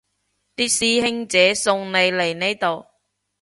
[0.55, 2.87] 啲師兄姐送你嚟呢度